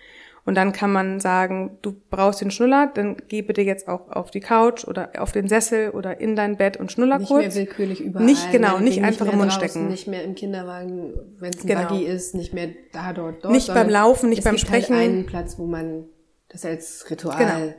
Und 0.45 0.55
dann 0.55 0.73
kann 0.73 0.93
man 0.93 1.21
sagen, 1.21 1.79
du 1.83 1.95
brauchst 2.11 2.41
den 2.41 2.51
Schnuller, 2.51 2.91
dann 2.93 3.17
geh 3.29 3.43
bitte 3.43 3.61
jetzt 3.61 3.89
auch 3.89 4.11
auf 4.11 4.31
die 4.31 4.41
Couch 4.41 4.85
oder 4.87 5.11
auf 5.19 5.33
den 5.33 5.49
Sessel 5.49 5.91
oder 5.91 6.21
in 6.21 6.35
dein 6.35 6.57
Bett 6.57 6.77
und 6.79 6.91
Schnuller 6.91 7.19
nicht 7.19 7.29
kurz. 7.29 7.45
Nicht 7.45 7.55
mehr 7.55 7.67
willkürlich 7.67 8.01
überall. 8.01 8.25
Nicht 8.25 8.51
genau, 8.51 8.79
nicht 8.79 9.03
einfach 9.03 9.27
nicht 9.27 9.33
im 9.33 9.39
Mund 9.39 9.53
draußen, 9.53 9.69
stecken. 9.69 9.89
Nicht 9.89 10.07
mehr 10.07 10.25
im 10.25 10.35
Kinderwagen, 10.35 11.13
wenn 11.39 11.53
es 11.53 11.63
ein 11.63 11.67
Genau. 11.69 11.89
Buggy 11.89 12.05
ist, 12.05 12.35
nicht 12.35 12.53
mehr 12.55 12.69
da, 12.93 13.13
dort, 13.13 13.45
dort. 13.45 13.53
Nicht 13.55 13.69
beim 13.73 13.89
Laufen, 13.89 14.31
nicht 14.31 14.39
es 14.39 14.45
beim 14.45 14.57
gibt 14.57 14.67
Sprechen. 14.67 14.97
Halt 14.97 15.09
einen 15.11 15.27
Platz, 15.27 15.59
wo 15.59 15.67
man 15.67 16.05
das 16.49 16.65
als 16.65 17.07
Ritual 17.11 17.39
Genau. 17.39 17.75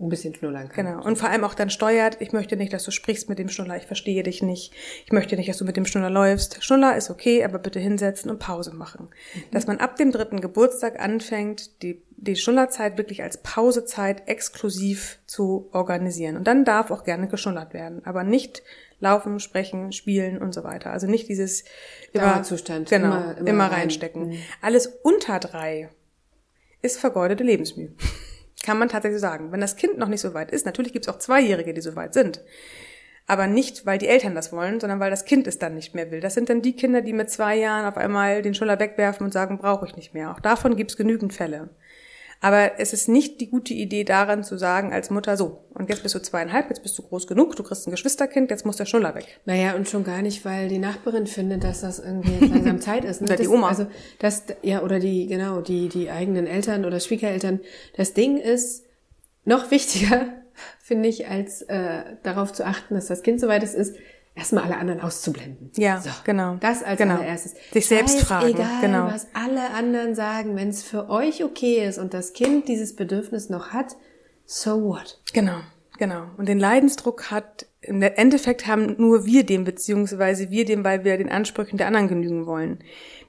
Ein 0.00 0.08
bisschen 0.08 0.34
schnullern 0.34 0.68
kann. 0.68 0.86
Genau. 0.86 1.04
Und 1.04 1.16
vor 1.18 1.28
allem 1.30 1.44
auch 1.44 1.54
dann 1.54 1.70
steuert, 1.70 2.18
ich 2.20 2.32
möchte 2.32 2.56
nicht, 2.56 2.72
dass 2.72 2.84
du 2.84 2.90
sprichst 2.90 3.28
mit 3.28 3.38
dem 3.38 3.48
Schnuller, 3.48 3.76
ich 3.76 3.86
verstehe 3.86 4.22
dich 4.22 4.42
nicht. 4.42 4.72
Ich 5.04 5.12
möchte 5.12 5.36
nicht, 5.36 5.48
dass 5.48 5.58
du 5.58 5.64
mit 5.64 5.76
dem 5.76 5.86
Schnuller 5.86 6.10
läufst. 6.10 6.62
Schnuller 6.62 6.96
ist 6.96 7.10
okay, 7.10 7.44
aber 7.44 7.58
bitte 7.58 7.80
hinsetzen 7.80 8.30
und 8.30 8.38
Pause 8.38 8.74
machen. 8.74 9.08
Dass 9.50 9.66
man 9.66 9.78
ab 9.78 9.96
dem 9.96 10.12
dritten 10.12 10.40
Geburtstag 10.40 11.00
anfängt, 11.00 11.82
die, 11.82 12.02
die 12.16 12.36
Schnullerzeit 12.36 12.96
wirklich 12.98 13.22
als 13.22 13.38
Pausezeit 13.42 14.28
exklusiv 14.28 15.18
zu 15.26 15.68
organisieren. 15.72 16.36
Und 16.36 16.46
dann 16.46 16.64
darf 16.64 16.90
auch 16.90 17.04
gerne 17.04 17.28
geschnullert 17.28 17.74
werden, 17.74 18.02
aber 18.04 18.24
nicht 18.24 18.62
laufen, 19.00 19.38
sprechen, 19.40 19.92
spielen 19.92 20.38
und 20.42 20.52
so 20.52 20.64
weiter. 20.64 20.90
Also 20.90 21.06
nicht 21.06 21.28
dieses 21.28 21.64
immer, 22.12 22.32
Dauerzustand. 22.34 22.88
genau, 22.90 23.06
Immer- 23.06 23.38
immer, 23.38 23.48
immer 23.48 23.64
rein. 23.64 23.72
reinstecken. 23.80 24.28
Mhm. 24.30 24.38
Alles 24.60 24.86
unter 25.02 25.38
drei 25.38 25.88
ist 26.82 26.98
vergeudete 26.98 27.44
Lebensmühe. 27.44 27.92
Kann 28.68 28.78
man 28.78 28.90
tatsächlich 28.90 29.22
sagen. 29.22 29.50
Wenn 29.50 29.62
das 29.62 29.76
Kind 29.76 29.96
noch 29.96 30.08
nicht 30.08 30.20
so 30.20 30.34
weit 30.34 30.50
ist, 30.50 30.66
natürlich 30.66 30.92
gibt 30.92 31.06
es 31.06 31.08
auch 31.08 31.18
Zweijährige, 31.18 31.72
die 31.72 31.80
so 31.80 31.96
weit 31.96 32.12
sind. 32.12 32.42
Aber 33.26 33.46
nicht, 33.46 33.86
weil 33.86 33.96
die 33.96 34.08
Eltern 34.08 34.34
das 34.34 34.52
wollen, 34.52 34.78
sondern 34.78 35.00
weil 35.00 35.08
das 35.08 35.24
Kind 35.24 35.46
es 35.46 35.58
dann 35.58 35.74
nicht 35.74 35.94
mehr 35.94 36.10
will. 36.10 36.20
Das 36.20 36.34
sind 36.34 36.50
dann 36.50 36.60
die 36.60 36.76
Kinder, 36.76 37.00
die 37.00 37.14
mit 37.14 37.30
zwei 37.30 37.56
Jahren 37.56 37.86
auf 37.86 37.96
einmal 37.96 38.42
den 38.42 38.52
Schuller 38.52 38.78
wegwerfen 38.78 39.24
und 39.24 39.32
sagen, 39.32 39.56
brauche 39.56 39.86
ich 39.86 39.96
nicht 39.96 40.12
mehr. 40.12 40.32
Auch 40.32 40.40
davon 40.40 40.76
gibt 40.76 40.90
es 40.90 40.98
genügend 40.98 41.32
Fälle. 41.32 41.70
Aber 42.40 42.78
es 42.78 42.92
ist 42.92 43.08
nicht 43.08 43.40
die 43.40 43.50
gute 43.50 43.74
Idee 43.74 44.04
daran 44.04 44.44
zu 44.44 44.56
sagen 44.58 44.92
als 44.92 45.10
Mutter 45.10 45.36
so, 45.36 45.64
und 45.74 45.88
jetzt 45.88 46.04
bist 46.04 46.14
du 46.14 46.20
zweieinhalb, 46.20 46.68
jetzt 46.68 46.82
bist 46.82 46.96
du 46.96 47.02
groß 47.02 47.26
genug, 47.26 47.56
du 47.56 47.64
kriegst 47.64 47.86
ein 47.86 47.90
Geschwisterkind, 47.90 48.50
jetzt 48.50 48.64
muss 48.64 48.76
der 48.76 48.84
Schnuller 48.84 49.14
weg. 49.16 49.40
Naja, 49.44 49.74
und 49.74 49.88
schon 49.88 50.04
gar 50.04 50.22
nicht, 50.22 50.44
weil 50.44 50.68
die 50.68 50.78
Nachbarin 50.78 51.26
findet, 51.26 51.64
dass 51.64 51.80
das 51.80 51.98
irgendwie 51.98 52.46
langsam 52.46 52.80
Zeit 52.80 53.04
ist. 53.04 53.20
Ne? 53.20 53.26
Oder 53.26 53.36
die 53.36 53.48
Oma. 53.48 53.68
Also 53.68 53.88
das, 54.20 54.44
ja, 54.62 54.82
oder 54.82 55.00
die, 55.00 55.26
genau, 55.26 55.60
die, 55.60 55.88
die 55.88 56.10
eigenen 56.10 56.46
Eltern 56.46 56.84
oder 56.84 57.00
Schwiegereltern. 57.00 57.60
Das 57.96 58.14
Ding 58.14 58.38
ist 58.38 58.84
noch 59.44 59.72
wichtiger, 59.72 60.28
finde 60.78 61.08
ich, 61.08 61.26
als 61.28 61.62
äh, 61.62 62.02
darauf 62.22 62.52
zu 62.52 62.64
achten, 62.64 62.94
dass 62.94 63.06
das 63.06 63.22
Kind 63.22 63.40
soweit 63.40 63.64
ist, 63.64 63.74
ist, 63.74 63.96
erstmal 64.38 64.64
alle 64.64 64.76
anderen 64.78 65.00
auszublenden. 65.00 65.70
Ja, 65.76 66.02
genau. 66.24 66.56
Das 66.60 66.82
als 66.82 66.98
Genau. 66.98 67.16
allererstes. 67.16 67.54
Sich 67.72 67.86
selbst 67.86 68.20
fragen, 68.20 68.48
Egal, 68.48 68.80
genau. 68.80 69.06
was 69.06 69.26
alle 69.34 69.70
anderen 69.70 70.14
sagen, 70.14 70.56
wenn 70.56 70.68
es 70.68 70.82
für 70.82 71.10
euch 71.10 71.44
okay 71.44 71.84
ist 71.86 71.98
und 71.98 72.14
das 72.14 72.32
Kind 72.32 72.68
dieses 72.68 72.96
Bedürfnis 72.96 73.50
noch 73.50 73.70
hat, 73.72 73.96
so 74.46 74.82
what? 74.84 75.20
Genau, 75.34 75.58
genau. 75.98 76.24
Und 76.38 76.48
den 76.48 76.58
Leidensdruck 76.58 77.30
hat, 77.30 77.66
im 77.80 78.00
Endeffekt 78.00 78.66
haben 78.66 78.94
nur 78.98 79.26
wir 79.26 79.44
den, 79.44 79.64
beziehungsweise 79.64 80.50
wir 80.50 80.64
den, 80.64 80.84
weil 80.84 81.04
wir 81.04 81.18
den 81.18 81.30
Ansprüchen 81.30 81.76
der 81.76 81.86
anderen 81.88 82.08
genügen 82.08 82.46
wollen. 82.46 82.78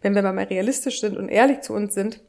Wenn 0.02 0.16
wir 0.16 0.22
mal 0.22 0.38
realistisch 0.44 1.02
sind 1.02 1.18
und 1.18 1.28
ehrlich 1.30 1.62
zu 1.62 1.74
uns 1.74 1.94
sind, 1.94 2.22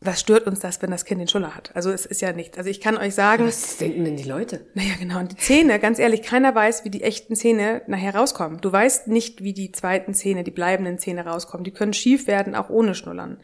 was 0.00 0.20
stört 0.20 0.46
uns 0.46 0.60
das, 0.60 0.82
wenn 0.82 0.90
das 0.90 1.04
Kind 1.06 1.20
den 1.20 1.26
Schuller 1.28 1.56
hat? 1.56 1.74
Also 1.74 1.90
es 1.90 2.04
ist 2.04 2.20
ja 2.20 2.32
nichts. 2.32 2.58
Also 2.58 2.68
ich 2.68 2.80
kann 2.82 2.98
euch 2.98 3.14
sagen, 3.14 3.46
Was 3.46 3.78
denken 3.78 4.04
denn 4.04 4.16
die 4.16 4.28
Leute? 4.28 4.66
naja, 4.74 4.92
genau. 4.98 5.18
Und 5.20 5.32
die 5.32 5.36
Zähne, 5.36 5.78
ganz 5.80 5.98
ehrlich, 5.98 6.22
keiner 6.22 6.54
weiß, 6.54 6.84
wie 6.84 6.90
die 6.90 7.02
echten 7.02 7.34
Zähne 7.34 7.80
nachher 7.86 8.14
rauskommen. 8.14 8.60
Du 8.60 8.70
weißt 8.70 9.08
nicht, 9.08 9.42
wie 9.42 9.54
die 9.54 9.72
zweiten 9.72 10.12
Zähne, 10.12 10.44
die 10.44 10.50
bleibenden 10.50 10.98
Zähne 10.98 11.24
rauskommen. 11.24 11.64
Die 11.64 11.70
können 11.72 11.94
schief 11.94 12.26
werden, 12.26 12.54
auch 12.54 12.68
ohne 12.68 12.94
Schnullern. 12.94 13.40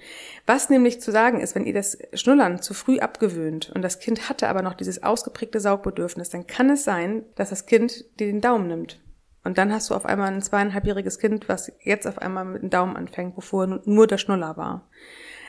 Was 0.47 0.69
nämlich 0.69 1.01
zu 1.01 1.11
sagen 1.11 1.41
ist, 1.41 1.55
wenn 1.55 1.65
ihr 1.65 1.75
das 1.75 1.97
Schnullern 2.13 2.61
zu 2.61 2.75
früh 2.75 2.99
abgewöhnt 2.99 3.73
und 3.75 3.81
das 3.83 3.99
Kind 3.99 4.29
hatte 4.29 4.49
aber 4.49 4.61
noch 4.63 4.75
dieses 4.75 5.03
ausgeprägte 5.03 5.59
Saugbedürfnis, 5.59 6.29
dann 6.31 6.47
kann 6.47 6.69
es 6.69 6.85
sein, 6.85 7.25
dass 7.35 7.49
das 7.51 7.65
Kind 7.67 8.05
dir 8.21 8.27
den 8.27 8.43
Daumen 8.43 8.67
nimmt. 8.69 9.01
Und 9.43 9.57
dann 9.59 9.73
hast 9.73 9.91
du 9.91 9.95
auf 9.95 10.05
einmal 10.05 10.31
ein 10.33 10.43
zweieinhalbjähriges 10.43 11.19
Kind, 11.19 11.49
was 11.49 11.73
jetzt 11.83 12.07
auf 12.07 12.19
einmal 12.19 12.45
mit 12.45 12.63
dem 12.63 12.71
Daumen 12.71 12.97
anfängt, 12.97 13.35
bevor 13.35 13.67
nur- 13.67 13.83
nur 13.87 14.07
der 14.07 14.19
Schnuller 14.19 14.57
war. 14.57 14.89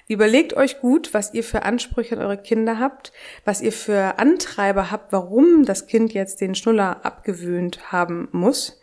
Überlegt 0.08 0.54
euch 0.54 0.80
gut, 0.82 1.14
was 1.14 1.34
ihr 1.34 1.44
für 1.44 1.64
Ansprüche 1.64 2.16
an 2.18 2.22
eure 2.22 2.38
Kinder 2.38 2.80
habt, 2.80 3.14
was 3.46 3.62
ihr 3.62 3.72
für 3.72 4.20
Antreiber 4.20 4.92
habt, 4.92 5.14
warum 5.14 5.66
das 5.66 5.88
Kind 5.88 6.14
jetzt 6.14 6.42
den 6.42 6.56
Schnuller 6.56 7.06
abgewöhnt 7.06 7.92
haben 7.92 8.28
muss. 8.32 8.80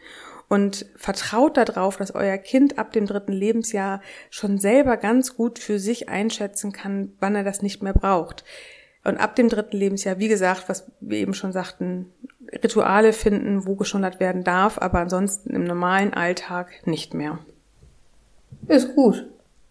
Und 0.49 0.87
vertraut 0.97 1.57
darauf, 1.57 1.97
dass 1.97 2.15
euer 2.15 2.37
Kind 2.37 2.77
ab 2.79 2.93
dem 2.93 3.07
dritten 3.07 3.33
Lebensjahr 3.33 4.01
schon 4.31 4.59
selber 4.59 4.97
ganz 4.97 5.37
gut 5.37 5.61
für 5.61 5.79
sich 5.79 6.09
einschätzen 6.09 6.73
kann, 6.73 7.13
wann 7.21 7.37
er 7.37 7.45
das 7.45 7.63
nicht 7.63 7.83
mehr 7.83 7.93
braucht. 7.93 8.45
Und 9.05 9.19
ab 9.19 9.37
dem 9.37 9.49
dritten 9.49 9.77
Lebensjahr, 9.77 10.19
wie 10.19 10.29
gesagt, 10.29 10.69
was 10.69 10.91
wir 11.01 11.19
eben 11.19 11.35
schon 11.35 11.53
sagten, 11.53 12.13
Rituale 12.53 13.13
finden, 13.13 13.65
wo 13.65 13.77
geschnullert 13.77 14.19
werden 14.19 14.43
darf, 14.43 14.79
aber 14.79 14.99
ansonsten 14.99 15.51
im 15.51 15.65
normalen 15.65 16.13
Alltag 16.13 16.85
nicht 16.85 17.15
mehr. 17.15 17.39
Ist 18.67 18.95
gut. 18.97 19.29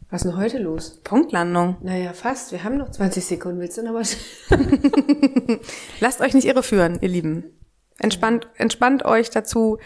Was 0.10 0.24
ist 0.24 0.32
denn 0.32 0.38
heute 0.40 0.58
los? 0.58 1.02
Punktlandung. 1.04 1.78
Naja, 1.82 2.14
fast. 2.14 2.52
Wir 2.52 2.64
haben 2.64 2.78
noch 2.78 2.90
20 2.90 3.24
Sekunden. 3.24 3.60
Willst 3.60 3.78
du 3.78 3.84
noch 3.84 3.94
was? 3.94 4.18
Lasst 6.00 6.22
euch 6.22 6.34
nicht 6.34 6.48
irreführen, 6.48 6.98
ihr 7.02 7.10
Lieben. 7.10 7.44
Entspannt, 8.00 8.48
entspannt 8.58 9.06
euch 9.06 9.30
dazu. 9.30 9.78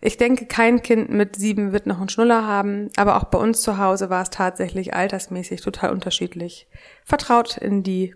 Ich 0.00 0.16
denke, 0.16 0.46
kein 0.46 0.82
Kind 0.82 1.10
mit 1.10 1.36
sieben 1.36 1.72
wird 1.72 1.86
noch 1.86 1.98
einen 1.98 2.08
Schnuller 2.08 2.46
haben, 2.46 2.88
aber 2.96 3.16
auch 3.16 3.24
bei 3.24 3.38
uns 3.38 3.60
zu 3.60 3.76
Hause 3.78 4.08
war 4.08 4.22
es 4.22 4.30
tatsächlich 4.30 4.94
altersmäßig 4.94 5.60
total 5.60 5.90
unterschiedlich. 5.90 6.66
Vertraut 7.04 7.58
in 7.58 7.82
die 7.82 8.14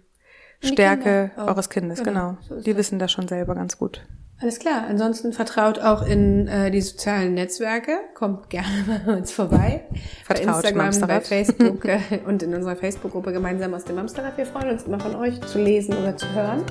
Stärke 0.63 1.31
eures 1.37 1.69
Kindes, 1.69 2.03
Genau, 2.03 2.31
genau. 2.31 2.39
so 2.41 2.61
Die 2.63 2.77
wissen 2.77 2.99
das 2.99 3.13
schon 3.13 3.29
selber 3.29 3.55
ganz 3.55 3.77
gut. 3.79 4.07
Alles 4.45 4.59
klar. 4.59 4.85
Ansonsten 4.87 5.33
vertraut 5.33 5.79
auch 5.79 6.07
in 6.07 6.49
äh, 6.49 6.71
die 6.71 6.83
sozialen 6.83 7.33
Netzwerke. 7.33 7.97
Kommt 8.13 8.51
gerne 8.51 9.01
bei 9.07 9.17
uns 9.17 9.33
vorbei. 9.33 9.87
Vertraut 10.23 10.45
bei 10.45 10.53
Instagram, 10.53 10.77
Mamsterrad. 10.77 11.09
bei 11.09 11.21
Facebook 11.23 11.85
äh, 11.87 11.99
und 12.27 12.43
in 12.43 12.53
unserer 12.53 12.77
Facebook-Gruppe 12.77 13.33
gemeinsam 13.33 13.73
aus 13.73 13.85
dem 13.85 13.97
Amsterrad. 13.97 14.37
Wir 14.37 14.45
freuen 14.45 14.69
uns 14.69 14.83
immer 14.83 15.01
von 15.01 15.17
euch 15.17 15.41
zu 15.47 15.59
lesen 15.59 15.97
oder 15.97 16.15
zu 16.15 16.31
hören. 16.35 16.63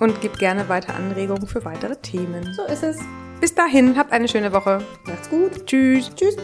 Und 0.00 0.22
gebt 0.22 0.38
gerne 0.38 0.66
weiter 0.70 0.94
Anregungen 0.94 1.46
für 1.46 1.62
weitere 1.66 1.96
Themen. 1.96 2.54
So 2.54 2.62
ist 2.72 2.82
es. 2.82 2.98
Bis 3.38 3.54
dahin, 3.54 3.98
habt 3.98 4.10
eine 4.10 4.26
schöne 4.26 4.54
Woche. 4.54 4.78
Macht's 5.04 5.28
gut. 5.28 5.66
Tschüss. 5.66 6.10
Tschüss. 6.14 6.38